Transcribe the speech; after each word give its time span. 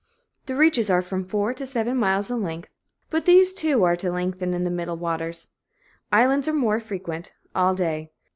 The 0.47 0.55
reaches 0.55 0.89
are 0.89 1.03
from 1.03 1.27
four 1.27 1.53
to 1.53 1.63
seven 1.63 1.95
miles 1.95 2.31
in 2.31 2.41
length, 2.41 2.69
but 3.11 3.25
these, 3.25 3.53
too, 3.53 3.83
are 3.83 3.95
to 3.97 4.11
lengthen 4.11 4.51
in 4.55 4.63
the 4.63 4.71
middle 4.71 4.97
waters. 4.97 5.49
Islands 6.11 6.47
are 6.47 6.79
frequent, 6.79 7.35
all 7.53 7.75
day. 7.75 8.09